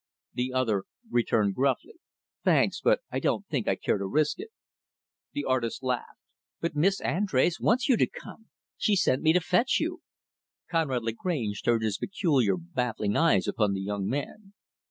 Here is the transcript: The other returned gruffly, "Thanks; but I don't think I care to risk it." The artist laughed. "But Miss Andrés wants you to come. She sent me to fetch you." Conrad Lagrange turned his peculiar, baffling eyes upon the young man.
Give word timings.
The 0.33 0.51
other 0.51 0.85
returned 1.11 1.53
gruffly, 1.53 1.99
"Thanks; 2.43 2.81
but 2.81 3.01
I 3.11 3.19
don't 3.19 3.45
think 3.49 3.67
I 3.67 3.75
care 3.75 3.99
to 3.99 4.07
risk 4.07 4.39
it." 4.39 4.49
The 5.33 5.45
artist 5.45 5.83
laughed. 5.83 6.17
"But 6.59 6.75
Miss 6.75 7.01
Andrés 7.01 7.61
wants 7.61 7.87
you 7.87 7.95
to 7.97 8.07
come. 8.07 8.47
She 8.77 8.95
sent 8.95 9.21
me 9.21 9.31
to 9.31 9.39
fetch 9.39 9.79
you." 9.79 10.01
Conrad 10.71 11.03
Lagrange 11.03 11.61
turned 11.61 11.83
his 11.83 11.99
peculiar, 11.99 12.57
baffling 12.57 13.15
eyes 13.15 13.47
upon 13.47 13.73
the 13.73 13.81
young 13.81 14.07
man. 14.07 14.53